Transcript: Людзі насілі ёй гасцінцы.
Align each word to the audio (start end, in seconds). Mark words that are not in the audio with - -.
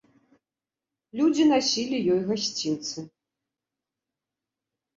Людзі 1.19 1.43
насілі 1.51 1.97
ёй 2.15 2.21
гасцінцы. 2.31 2.99